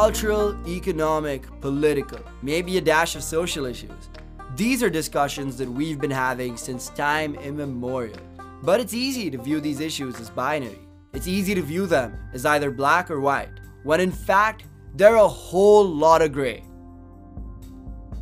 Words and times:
cultural, 0.00 0.56
economic, 0.66 1.42
political, 1.60 2.18
maybe 2.40 2.78
a 2.78 2.80
dash 2.80 3.16
of 3.16 3.22
social 3.22 3.66
issues. 3.66 4.08
These 4.56 4.82
are 4.82 4.88
discussions 4.88 5.58
that 5.58 5.68
we've 5.68 6.00
been 6.00 6.10
having 6.10 6.56
since 6.56 6.88
time 6.88 7.34
immemorial. 7.34 8.18
But 8.62 8.80
it's 8.80 8.94
easy 8.94 9.30
to 9.30 9.36
view 9.36 9.60
these 9.60 9.80
issues 9.80 10.18
as 10.18 10.30
binary. 10.30 10.78
It's 11.12 11.26
easy 11.26 11.54
to 11.54 11.60
view 11.60 11.86
them 11.86 12.18
as 12.32 12.46
either 12.46 12.70
black 12.70 13.10
or 13.10 13.20
white, 13.20 13.60
when 13.82 14.00
in 14.00 14.10
fact, 14.10 14.64
they're 14.94 15.16
a 15.16 15.28
whole 15.28 15.84
lot 15.84 16.22
of 16.22 16.32
gray. 16.32 16.64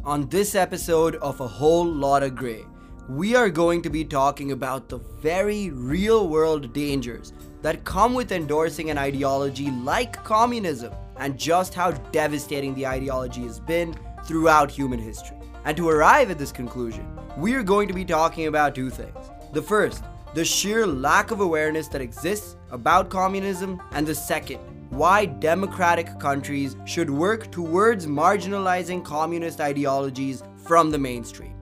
On 0.05 0.29
this 0.29 0.57
episode 0.57 1.15
of 1.23 1.39
A 1.39 1.47
Whole 1.47 1.87
Lotta 1.87 2.31
Gray, 2.31 2.65
we 3.09 3.37
are 3.37 3.51
going 3.51 3.83
to 3.83 3.89
be 3.89 4.05
talking 4.05 4.51
about 4.51 4.89
the 4.89 4.99
very 4.99 5.71
real 5.71 6.29
world 6.29 6.73
dangers 6.73 7.33
that 7.63 7.85
come 7.85 8.15
with 8.15 8.33
endorsing 8.33 8.91
an 8.91 8.99
ideology 8.99 9.71
like 9.71 10.23
communism 10.25 10.93
and 11.17 11.39
just 11.39 11.75
how 11.75 11.91
devastating 11.91 12.75
the 12.75 12.87
ideology 12.87 13.43
has 13.43 13.59
been 13.59 13.97
throughout 14.25 14.71
human 14.71 14.99
history. 14.99 15.37
And 15.65 15.77
to 15.77 15.89
arrive 15.89 16.31
at 16.31 16.39
this 16.39 16.53
conclusion, 16.53 17.07
we 17.37 17.55
are 17.55 17.63
going 17.63 17.89
to 17.89 17.95
be 17.95 18.05
talking 18.05 18.47
about 18.47 18.75
two 18.75 18.91
things. 18.91 19.31
The 19.53 19.63
first, 19.63 20.05
the 20.35 20.45
sheer 20.45 20.87
lack 20.87 21.31
of 21.31 21.41
awareness 21.41 21.89
that 21.89 22.01
exists 22.01 22.57
about 22.71 23.11
communism, 23.11 23.83
and 23.93 24.07
the 24.07 24.15
second, 24.15 24.61
why 24.91 25.27
democratic 25.27 26.19
countries 26.19 26.77
should 26.85 27.11
work 27.11 27.51
towards 27.51 28.07
marginalizing 28.07 29.05
communist 29.05 29.61
ideologies 29.61 30.43
from 30.65 30.91
the 30.91 30.99
mainstream. 30.99 31.58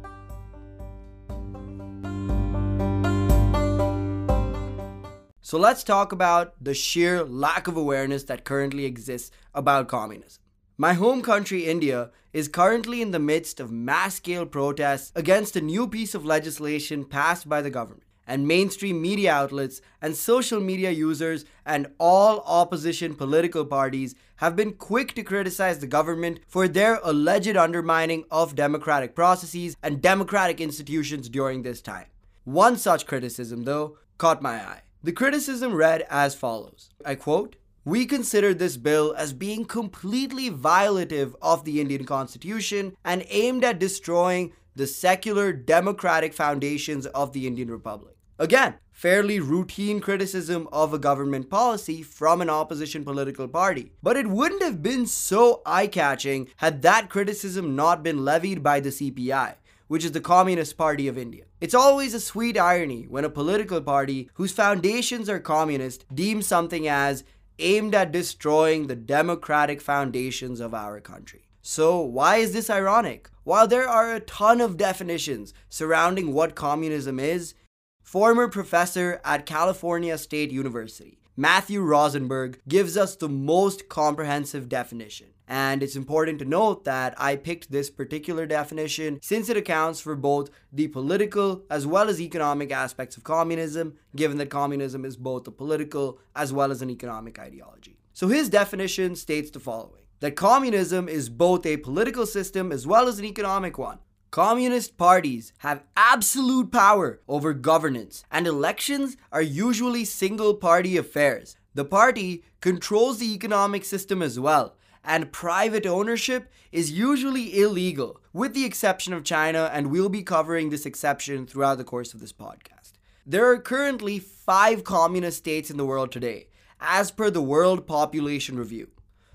So 5.47 5.59
let's 5.59 5.85
talk 5.85 6.11
about 6.11 6.55
the 6.61 6.75
sheer 6.75 7.23
lack 7.23 7.69
of 7.69 7.77
awareness 7.77 8.25
that 8.25 8.45
currently 8.45 8.85
exists 8.85 9.31
about 9.55 9.87
communism. 9.87 10.43
My 10.77 10.95
home 10.95 11.23
country, 11.23 11.67
India, 11.67 12.11
is 12.33 12.49
currently 12.49 13.01
in 13.01 13.13
the 13.13 13.21
midst 13.21 13.61
of 13.61 13.71
mass 13.71 14.17
scale 14.17 14.45
protests 14.45 15.13
against 15.15 15.55
a 15.55 15.61
new 15.61 15.87
piece 15.87 16.17
of 16.17 16.25
legislation 16.27 17.05
passed 17.05 17.49
by 17.49 17.63
the 17.63 17.71
government. 17.71 18.03
And 18.27 18.49
mainstream 18.49 19.01
media 19.01 19.33
outlets 19.33 19.81
and 20.03 20.17
social 20.17 20.59
media 20.59 20.91
users 20.91 21.45
and 21.65 21.93
all 22.01 22.41
opposition 22.41 23.15
political 23.15 23.65
parties 23.65 24.17
have 24.39 24.57
been 24.57 24.73
quick 24.73 25.15
to 25.15 25.23
criticize 25.23 25.79
the 25.79 25.87
government 25.87 26.41
for 26.49 26.67
their 26.67 26.99
alleged 27.05 27.57
undermining 27.57 28.25
of 28.33 28.57
democratic 28.57 29.15
processes 29.15 29.77
and 29.81 30.03
democratic 30.03 30.61
institutions 30.61 31.29
during 31.29 31.63
this 31.63 31.81
time. 31.81 32.07
One 32.43 32.77
such 32.77 33.07
criticism, 33.07 33.63
though, 33.63 33.99
caught 34.19 34.43
my 34.43 34.57
eye. 34.57 34.81
The 35.07 35.13
criticism 35.13 35.73
read 35.73 36.05
as 36.11 36.35
follows 36.35 36.91
I 37.05 37.15
quote, 37.15 37.55
we 37.85 38.07
consider 38.07 38.53
this 38.53 38.77
bill 38.77 39.15
as 39.17 39.33
being 39.33 39.65
completely 39.65 40.51
violative 40.51 41.37
of 41.41 41.65
the 41.65 41.81
Indian 41.81 42.05
Constitution 42.05 42.97
and 43.05 43.25
aimed 43.29 43.63
at 43.63 43.79
destroying 43.79 44.53
the 44.75 44.89
secular 44.89 45.53
democratic 45.53 46.35
foundations 46.35 47.07
of 47.07 47.33
the 47.33 47.47
Indian 47.47 47.71
Republic. 47.71 48.17
Again, 48.41 48.75
fairly 48.91 49.39
routine 49.39 50.01
criticism 50.01 50.69
of 50.73 50.93
a 50.93 50.99
government 50.99 51.49
policy 51.49 52.03
from 52.03 52.41
an 52.41 52.51
opposition 52.51 53.05
political 53.05 53.47
party. 53.47 53.93
But 54.03 54.17
it 54.17 54.27
wouldn't 54.27 54.65
have 54.65 54.83
been 54.83 55.07
so 55.07 55.63
eye 55.65 55.87
catching 55.87 56.49
had 56.57 56.83
that 56.83 57.11
criticism 57.11 57.77
not 57.77 58.03
been 58.03 58.25
levied 58.25 58.61
by 58.61 58.81
the 58.81 58.91
CPI, 58.91 59.55
which 59.89 60.05
is 60.05 60.13
the 60.13 60.21
Communist 60.21 60.77
Party 60.77 61.09
of 61.09 61.19
India. 61.19 61.45
It's 61.61 61.75
always 61.75 62.15
a 62.15 62.21
sweet 62.21 62.59
irony 62.59 63.07
when 63.09 63.25
a 63.25 63.31
political 63.31 63.81
party 63.81 64.31
whose 64.35 64.53
foundations 64.53 65.29
are 65.29 65.39
communist 65.39 66.05
deems 66.15 66.47
something 66.47 66.89
as 66.89 67.25
aimed 67.59 67.95
at 67.95 68.13
destroying 68.13 68.87
the 68.87 68.97
democratic 68.97 69.81
foundations 69.81 70.61
of 70.61 70.75
our 70.75 71.01
country. 71.01 71.49
So, 71.63 72.01
why 72.01 72.37
is 72.37 72.53
this 72.53 72.71
ironic? 72.71 73.29
While 73.43 73.67
there 73.67 73.89
are 73.89 74.13
a 74.15 74.21
ton 74.21 74.61
of 74.61 74.77
definitions 74.77 75.55
surrounding 75.69 76.33
what 76.33 76.55
communism 76.55 77.19
is, 77.19 77.55
former 78.03 78.49
professor 78.49 79.21
at 79.25 79.47
California 79.47 80.17
State 80.19 80.53
University, 80.53 81.19
Matthew 81.37 81.81
Rosenberg, 81.83 82.61
gives 82.69 82.97
us 82.97 83.17
the 83.17 83.29
most 83.29 83.89
comprehensive 83.89 84.69
definition. 84.69 85.29
And 85.49 85.83
it's 85.83 85.97
important 85.97 86.39
to 86.41 86.45
note 86.45 86.85
that 86.85 87.15
I 87.17 87.37
picked 87.37 87.71
this 87.71 87.89
particular 87.89 88.47
definition 88.47 89.21
since 89.23 89.49
it 89.49 89.57
accounts 89.57 90.01
for 90.01 90.17
both 90.17 90.51
the 90.73 90.89
political 90.89 91.65
as 91.71 91.87
well 91.87 92.09
as 92.09 92.21
economic 92.21 92.73
aspects 92.73 93.17
of 93.17 93.25
communism, 93.25 93.95
given 94.15 94.39
that 94.39 94.51
communism 94.51 95.05
is 95.05 95.17
both 95.17 95.47
a 95.47 95.53
political 95.53 96.19
as 96.35 96.53
well 96.53 96.73
as 96.73 96.83
an 96.83 96.91
economic 96.91 97.39
ideology. 97.39 97.97
So 98.13 98.29
his 98.29 98.49
definition 98.49 99.15
states 99.15 99.51
the 99.51 99.61
following 99.61 100.03
that 100.21 100.35
communism 100.35 101.09
is 101.09 101.29
both 101.29 101.67
a 101.67 101.77
political 101.77 102.27
system 102.27 102.73
as 102.73 102.87
well 102.87 103.07
as 103.07 103.19
an 103.19 103.25
economic 103.25 103.77
one. 103.79 103.99
Communist 104.31 104.97
parties 104.97 105.53
have 105.59 105.85
absolute 105.97 106.73
power 106.73 107.21
over 107.29 107.53
governance, 107.55 108.25
and 108.31 108.47
elections 108.47 109.17
are 109.31 109.43
usually 109.43 110.05
single 110.05 110.55
party 110.55 110.97
affairs. 110.97 111.57
The 111.75 111.85
party 111.85 112.43
controls 112.61 113.19
the 113.19 113.33
economic 113.35 113.85
system 113.85 114.23
as 114.23 114.41
well, 114.41 114.77
and 115.07 115.33
private 115.33 115.87
ownership 115.87 116.51
is 116.73 116.91
usually 116.91 117.59
illegal, 117.59 118.21
with 118.33 118.53
the 118.53 118.65
exception 118.65 119.13
of 119.13 119.25
China, 119.25 119.71
and 119.73 119.91
we'll 119.91 120.09
be 120.09 120.23
covering 120.25 120.69
this 120.69 120.85
exception 120.85 121.47
throughout 121.47 121.79
the 121.79 121.85
course 121.85 122.13
of 122.13 122.21
this 122.21 122.33
podcast. 122.33 122.95
There 123.25 123.49
are 123.51 123.59
currently 123.59 124.19
five 124.19 124.83
communist 124.85 125.39
states 125.39 125.71
in 125.71 125.77
the 125.77 125.87
world 125.87 126.11
today, 126.11 126.49
as 126.81 127.11
per 127.13 127.31
the 127.31 127.41
World 127.41 127.87
Population 127.87 128.59
Review. 128.59 128.91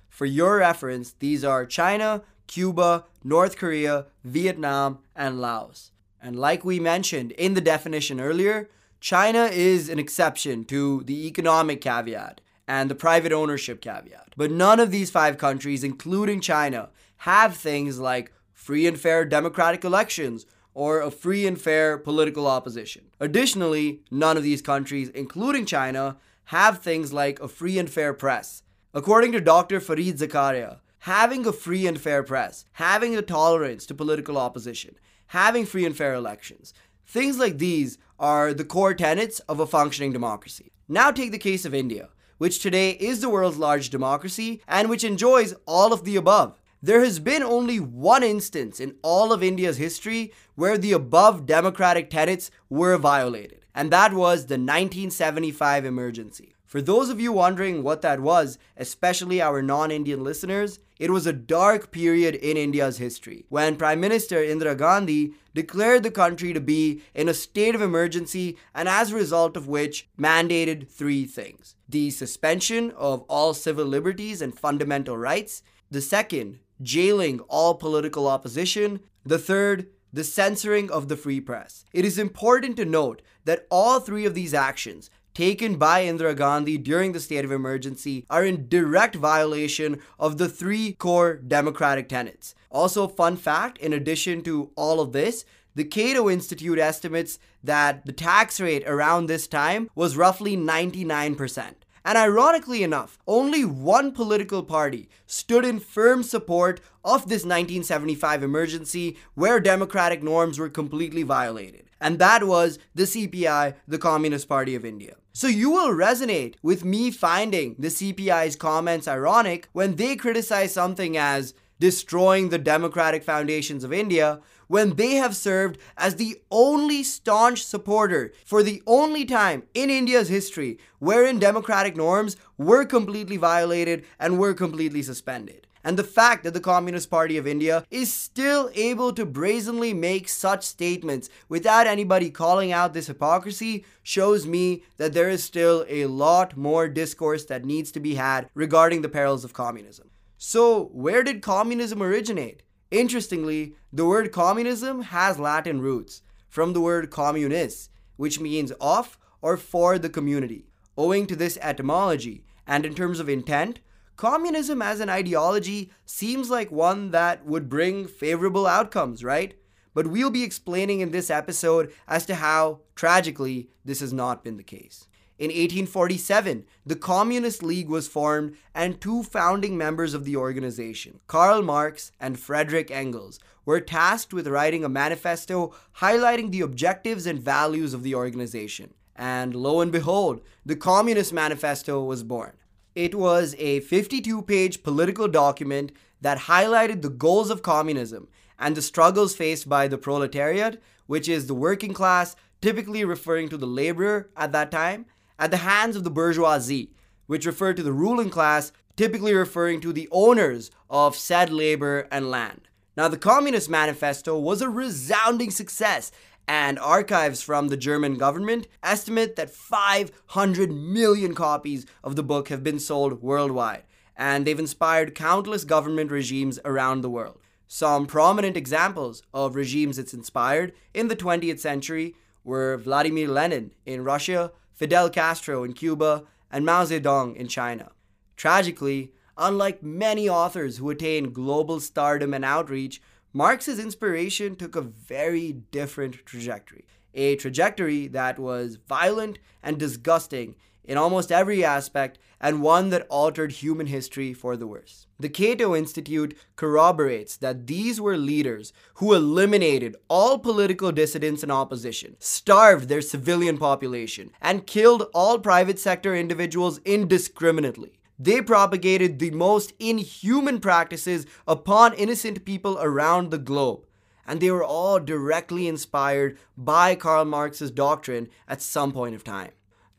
For 0.09 0.25
your 0.25 0.57
reference, 0.57 1.13
these 1.19 1.43
are 1.43 1.65
China, 1.65 2.21
Cuba, 2.47 3.05
North 3.23 3.55
Korea, 3.55 4.07
Vietnam, 4.25 4.99
and 5.15 5.39
Laos. 5.39 5.91
And 6.21 6.35
like 6.35 6.65
we 6.65 6.79
mentioned 6.79 7.31
in 7.31 7.53
the 7.53 7.61
definition 7.61 8.19
earlier, 8.19 8.69
China 8.99 9.45
is 9.45 9.89
an 9.89 9.97
exception 9.97 10.65
to 10.65 11.01
the 11.03 11.25
economic 11.27 11.81
caveat 11.81 12.41
and 12.67 12.89
the 12.89 12.95
private 12.95 13.31
ownership 13.31 13.81
caveat. 13.81 14.33
But 14.37 14.51
none 14.51 14.79
of 14.79 14.91
these 14.91 15.11
five 15.11 15.37
countries, 15.37 15.83
including 15.83 16.41
China, 16.41 16.89
have 17.17 17.55
things 17.55 17.99
like 17.99 18.31
free 18.53 18.87
and 18.87 18.99
fair 18.99 19.25
democratic 19.25 19.83
elections 19.83 20.45
or 20.73 21.01
a 21.01 21.11
free 21.11 21.45
and 21.45 21.59
fair 21.59 21.97
political 21.97 22.47
opposition. 22.47 23.03
Additionally, 23.19 24.01
none 24.09 24.37
of 24.37 24.43
these 24.43 24.61
countries, 24.61 25.09
including 25.09 25.65
China, 25.65 26.17
have 26.45 26.79
things 26.79 27.11
like 27.11 27.39
a 27.39 27.47
free 27.47 27.77
and 27.77 27.89
fair 27.89 28.13
press. 28.13 28.63
According 28.93 29.31
to 29.33 29.41
Dr. 29.41 29.79
Fareed 29.79 30.17
Zakaria, 30.17 30.79
having 30.99 31.45
a 31.45 31.51
free 31.51 31.87
and 31.87 31.99
fair 31.99 32.23
press, 32.23 32.65
having 32.73 33.15
a 33.15 33.21
tolerance 33.21 33.85
to 33.85 33.93
political 33.93 34.37
opposition, 34.37 34.95
having 35.27 35.65
free 35.65 35.85
and 35.85 35.95
fair 35.95 36.13
elections, 36.13 36.73
things 37.05 37.37
like 37.37 37.57
these 37.57 37.97
are 38.19 38.53
the 38.53 38.65
core 38.65 38.93
tenets 38.93 39.39
of 39.41 39.59
a 39.59 39.67
functioning 39.67 40.13
democracy. 40.13 40.71
Now 40.87 41.11
take 41.11 41.31
the 41.31 41.37
case 41.37 41.65
of 41.65 41.73
India 41.73 42.09
which 42.41 42.57
today 42.57 42.89
is 42.93 43.21
the 43.21 43.29
world's 43.29 43.59
largest 43.59 43.91
democracy 43.91 44.63
and 44.67 44.89
which 44.89 45.03
enjoys 45.03 45.53
all 45.67 45.93
of 45.93 46.05
the 46.05 46.15
above. 46.15 46.59
There 46.81 47.03
has 47.03 47.19
been 47.19 47.43
only 47.43 47.79
one 47.79 48.23
instance 48.23 48.79
in 48.79 48.95
all 49.03 49.31
of 49.31 49.43
India's 49.43 49.77
history 49.77 50.33
where 50.55 50.75
the 50.75 50.91
above 50.91 51.45
democratic 51.45 52.09
tenets 52.09 52.49
were 52.67 52.97
violated, 52.97 53.63
and 53.75 53.91
that 53.91 54.13
was 54.13 54.47
the 54.47 54.55
1975 54.55 55.85
emergency. 55.85 56.55
For 56.65 56.81
those 56.81 57.09
of 57.09 57.19
you 57.19 57.31
wondering 57.31 57.83
what 57.83 58.01
that 58.01 58.21
was, 58.21 58.57
especially 58.75 59.39
our 59.39 59.61
non 59.61 59.91
Indian 59.91 60.23
listeners, 60.23 60.79
it 60.97 61.11
was 61.11 61.27
a 61.27 61.33
dark 61.33 61.91
period 61.91 62.33
in 62.33 62.57
India's 62.57 62.97
history 62.97 63.45
when 63.49 63.75
Prime 63.75 63.99
Minister 63.99 64.37
Indira 64.37 64.75
Gandhi 64.75 65.33
declared 65.53 66.01
the 66.01 66.09
country 66.09 66.53
to 66.53 66.61
be 66.61 67.03
in 67.13 67.29
a 67.29 67.35
state 67.35 67.75
of 67.75 67.83
emergency, 67.83 68.57
and 68.73 68.89
as 68.89 69.11
a 69.11 69.15
result 69.15 69.55
of 69.55 69.67
which, 69.67 70.09
mandated 70.17 70.87
three 70.89 71.25
things 71.25 71.75
the 71.91 72.09
suspension 72.09 72.91
of 72.91 73.21
all 73.23 73.53
civil 73.53 73.85
liberties 73.85 74.41
and 74.41 74.57
fundamental 74.57 75.17
rights, 75.17 75.61
the 75.89 76.01
second, 76.01 76.59
jailing 76.81 77.39
all 77.41 77.75
political 77.75 78.27
opposition, 78.27 79.01
the 79.25 79.37
third, 79.37 79.87
the 80.13 80.23
censoring 80.23 80.89
of 80.89 81.07
the 81.07 81.17
free 81.17 81.39
press. 81.39 81.85
It 81.93 82.05
is 82.05 82.17
important 82.17 82.77
to 82.77 82.85
note 82.85 83.21
that 83.45 83.67
all 83.69 83.99
three 83.99 84.25
of 84.25 84.33
these 84.33 84.53
actions 84.53 85.09
taken 85.33 85.77
by 85.77 86.03
Indira 86.03 86.35
Gandhi 86.35 86.77
during 86.77 87.11
the 87.11 87.19
state 87.19 87.45
of 87.45 87.51
emergency 87.51 88.25
are 88.29 88.43
in 88.43 88.67
direct 88.67 89.15
violation 89.15 89.99
of 90.19 90.37
the 90.37 90.49
three 90.49 90.93
core 90.93 91.35
democratic 91.35 92.09
tenets. 92.09 92.55
Also, 92.69 93.07
fun 93.07 93.37
fact 93.37 93.77
in 93.77 93.93
addition 93.93 94.41
to 94.43 94.71
all 94.75 94.99
of 94.99 95.13
this, 95.13 95.45
the 95.73 95.85
Cato 95.85 96.29
Institute 96.29 96.79
estimates 96.79 97.39
that 97.63 98.05
the 98.05 98.11
tax 98.11 98.59
rate 98.59 98.83
around 98.85 99.27
this 99.27 99.47
time 99.47 99.89
was 99.95 100.17
roughly 100.17 100.57
99%. 100.57 101.73
And 102.03 102.17
ironically 102.17 102.83
enough, 102.83 103.19
only 103.27 103.63
one 103.63 104.11
political 104.11 104.63
party 104.63 105.09
stood 105.25 105.63
in 105.63 105.79
firm 105.79 106.23
support 106.23 106.81
of 107.03 107.23
this 107.23 107.43
1975 107.43 108.43
emergency 108.43 109.17
where 109.35 109.59
democratic 109.59 110.23
norms 110.23 110.57
were 110.57 110.69
completely 110.69 111.23
violated. 111.23 111.85
And 111.99 112.17
that 112.17 112.45
was 112.45 112.79
the 112.95 113.03
CPI, 113.03 113.75
the 113.87 113.99
Communist 113.99 114.49
Party 114.49 114.73
of 114.73 114.83
India. 114.83 115.15
So 115.33 115.47
you 115.47 115.69
will 115.69 115.91
resonate 115.91 116.55
with 116.63 116.83
me 116.83 117.11
finding 117.11 117.75
the 117.77 117.89
CPI's 117.89 118.55
comments 118.55 119.07
ironic 119.07 119.69
when 119.71 119.95
they 119.95 120.15
criticize 120.15 120.73
something 120.73 121.15
as 121.15 121.53
destroying 121.81 122.49
the 122.49 122.59
democratic 122.59 123.23
foundations 123.23 123.83
of 123.83 123.91
India 123.91 124.39
when 124.67 124.95
they 124.95 125.15
have 125.15 125.35
served 125.35 125.79
as 125.97 126.15
the 126.15 126.39
only 126.51 127.03
staunch 127.03 127.65
supporter 127.65 128.31
for 128.45 128.61
the 128.61 128.83
only 128.85 129.25
time 129.25 129.63
in 129.73 129.89
India's 129.89 130.29
history 130.29 130.77
wherein 130.99 131.39
democratic 131.39 131.97
norms 131.97 132.37
were 132.55 132.85
completely 132.85 133.35
violated 133.35 134.05
and 134.19 134.39
were 134.39 134.53
completely 134.53 135.01
suspended. 135.01 135.67
And 135.83 135.97
the 135.97 136.03
fact 136.03 136.43
that 136.43 136.53
the 136.53 136.59
Communist 136.59 137.09
Party 137.09 137.37
of 137.37 137.47
India 137.47 137.83
is 137.89 138.13
still 138.13 138.69
able 138.75 139.11
to 139.13 139.25
brazenly 139.25 139.95
make 139.95 140.29
such 140.29 140.63
statements 140.63 141.27
without 141.49 141.87
anybody 141.87 142.29
calling 142.29 142.71
out 142.71 142.93
this 142.93 143.07
hypocrisy 143.07 143.83
shows 144.03 144.45
me 144.45 144.83
that 144.97 145.13
there 145.13 145.29
is 145.29 145.43
still 145.43 145.83
a 145.89 146.05
lot 146.05 146.55
more 146.55 146.87
discourse 146.87 147.45
that 147.45 147.65
needs 147.65 147.91
to 147.93 147.99
be 147.99 148.13
had 148.13 148.47
regarding 148.53 149.01
the 149.01 149.09
perils 149.09 149.43
of 149.43 149.53
communism. 149.53 150.10
So, 150.43 150.85
where 150.85 151.21
did 151.21 151.43
communism 151.43 152.01
originate? 152.01 152.63
Interestingly, 152.89 153.75
the 153.93 154.07
word 154.07 154.31
communism 154.31 155.03
has 155.03 155.37
Latin 155.37 155.81
roots 155.81 156.23
from 156.49 156.73
the 156.73 156.81
word 156.81 157.11
communis, 157.11 157.89
which 158.15 158.39
means 158.39 158.71
of 158.81 159.19
or 159.43 159.55
for 159.55 159.99
the 159.99 160.09
community. 160.09 160.65
Owing 160.97 161.27
to 161.27 161.35
this 161.35 161.59
etymology, 161.61 162.43
and 162.65 162.87
in 162.87 162.95
terms 162.95 163.19
of 163.19 163.29
intent, 163.29 163.81
communism 164.15 164.81
as 164.81 164.99
an 164.99 165.11
ideology 165.11 165.91
seems 166.07 166.49
like 166.49 166.71
one 166.71 167.11
that 167.11 167.45
would 167.45 167.69
bring 167.69 168.07
favorable 168.07 168.65
outcomes, 168.65 169.23
right? 169.23 169.53
But 169.93 170.07
we'll 170.07 170.31
be 170.31 170.43
explaining 170.43 171.01
in 171.01 171.11
this 171.11 171.29
episode 171.29 171.93
as 172.07 172.25
to 172.25 172.33
how, 172.33 172.79
tragically, 172.95 173.69
this 173.85 173.99
has 173.99 174.11
not 174.11 174.43
been 174.43 174.57
the 174.57 174.63
case. 174.63 175.05
In 175.41 175.47
1847, 175.47 176.65
the 176.85 176.95
Communist 176.95 177.63
League 177.63 177.89
was 177.89 178.07
formed, 178.07 178.55
and 178.75 179.01
two 179.01 179.23
founding 179.23 179.75
members 179.75 180.13
of 180.13 180.23
the 180.23 180.35
organization, 180.35 181.19
Karl 181.25 181.63
Marx 181.63 182.11
and 182.19 182.39
Frederick 182.39 182.91
Engels, 182.91 183.39
were 183.65 183.79
tasked 183.79 184.35
with 184.35 184.45
writing 184.45 184.85
a 184.85 184.87
manifesto 184.89 185.73
highlighting 185.97 186.51
the 186.51 186.61
objectives 186.61 187.25
and 187.25 187.41
values 187.41 187.95
of 187.95 188.03
the 188.03 188.13
organization. 188.13 188.93
And 189.15 189.55
lo 189.55 189.81
and 189.81 189.91
behold, 189.91 190.41
the 190.63 190.75
Communist 190.75 191.33
Manifesto 191.33 192.03
was 192.03 192.21
born. 192.21 192.53
It 192.93 193.15
was 193.15 193.55
a 193.57 193.79
52 193.79 194.43
page 194.43 194.83
political 194.83 195.27
document 195.27 195.91
that 196.21 196.41
highlighted 196.41 197.01
the 197.01 197.09
goals 197.09 197.49
of 197.49 197.63
communism 197.63 198.27
and 198.59 198.77
the 198.77 198.81
struggles 198.83 199.35
faced 199.35 199.67
by 199.67 199.87
the 199.87 199.97
proletariat, 199.97 200.79
which 201.07 201.27
is 201.27 201.47
the 201.47 201.55
working 201.55 201.95
class, 201.95 202.35
typically 202.61 203.03
referring 203.03 203.49
to 203.49 203.57
the 203.57 203.65
laborer 203.65 204.29
at 204.37 204.51
that 204.51 204.69
time, 204.69 205.07
at 205.41 205.49
the 205.49 205.57
hands 205.57 205.95
of 205.95 206.03
the 206.03 206.11
bourgeoisie, 206.11 206.91
which 207.25 207.47
referred 207.47 207.75
to 207.75 207.83
the 207.83 207.91
ruling 207.91 208.29
class, 208.29 208.71
typically 208.95 209.33
referring 209.33 209.81
to 209.81 209.91
the 209.91 210.07
owners 210.11 210.69
of 210.87 211.15
said 211.15 211.51
labor 211.51 212.07
and 212.11 212.29
land. 212.29 212.69
Now, 212.95 213.07
the 213.07 213.17
Communist 213.17 213.67
Manifesto 213.67 214.37
was 214.37 214.61
a 214.61 214.69
resounding 214.69 215.49
success, 215.49 216.11
and 216.47 216.77
archives 216.77 217.41
from 217.41 217.69
the 217.69 217.77
German 217.77 218.17
government 218.17 218.67
estimate 218.83 219.35
that 219.35 219.49
500 219.49 220.71
million 220.71 221.33
copies 221.33 221.87
of 222.03 222.15
the 222.15 222.23
book 222.23 222.49
have 222.49 222.63
been 222.63 222.79
sold 222.79 223.23
worldwide, 223.23 223.83
and 224.15 224.45
they've 224.45 224.59
inspired 224.59 225.15
countless 225.15 225.63
government 225.63 226.11
regimes 226.11 226.59
around 226.63 227.01
the 227.01 227.09
world. 227.09 227.39
Some 227.67 228.05
prominent 228.05 228.57
examples 228.57 229.23
of 229.33 229.55
regimes 229.55 229.97
it's 229.97 230.13
inspired 230.13 230.73
in 230.93 231.07
the 231.07 231.15
20th 231.15 231.59
century 231.59 232.15
were 232.43 232.77
Vladimir 232.77 233.27
Lenin 233.27 233.71
in 233.85 234.03
Russia, 234.03 234.51
Fidel 234.81 235.11
Castro 235.11 235.63
in 235.63 235.73
Cuba, 235.73 236.23
and 236.51 236.65
Mao 236.65 236.83
Zedong 236.83 237.35
in 237.35 237.47
China. 237.47 237.91
Tragically, 238.35 239.13
unlike 239.37 239.83
many 239.83 240.27
authors 240.27 240.77
who 240.77 240.89
attained 240.89 241.35
global 241.35 241.79
stardom 241.79 242.33
and 242.33 242.43
outreach, 242.43 242.99
Marx's 243.31 243.77
inspiration 243.77 244.55
took 244.55 244.75
a 244.75 244.81
very 244.81 245.51
different 245.51 246.25
trajectory. 246.25 246.83
A 247.13 247.35
trajectory 247.35 248.07
that 248.07 248.39
was 248.39 248.79
violent 248.87 249.37
and 249.61 249.77
disgusting 249.77 250.55
in 250.83 250.97
almost 250.97 251.31
every 251.31 251.63
aspect, 251.63 252.17
and 252.39 252.61
one 252.61 252.89
that 252.89 253.05
altered 253.09 253.51
human 253.51 253.87
history 253.87 254.33
for 254.33 254.57
the 254.57 254.65
worse. 254.65 255.05
The 255.19 255.29
Cato 255.29 255.75
Institute 255.75 256.35
corroborates 256.55 257.37
that 257.37 257.67
these 257.67 258.01
were 258.01 258.17
leaders 258.17 258.73
who 258.95 259.13
eliminated 259.13 259.95
all 260.07 260.39
political 260.39 260.91
dissidents 260.91 261.43
and 261.43 261.51
opposition, 261.51 262.15
starved 262.19 262.89
their 262.89 263.01
civilian 263.01 263.57
population, 263.57 264.31
and 264.41 264.65
killed 264.65 265.07
all 265.13 265.37
private 265.37 265.77
sector 265.77 266.15
individuals 266.15 266.79
indiscriminately. 266.85 267.99
They 268.17 268.41
propagated 268.41 269.19
the 269.19 269.31
most 269.31 269.73
inhuman 269.79 270.59
practices 270.59 271.25
upon 271.47 271.93
innocent 271.93 272.45
people 272.45 272.77
around 272.79 273.29
the 273.29 273.37
globe 273.37 273.85
and 274.27 274.39
they 274.39 274.51
were 274.51 274.63
all 274.63 274.99
directly 274.99 275.67
inspired 275.67 276.37
by 276.55 276.95
Karl 276.95 277.25
Marx's 277.25 277.71
doctrine 277.71 278.29
at 278.47 278.61
some 278.61 278.91
point 278.91 279.15
of 279.15 279.23
time. 279.23 279.51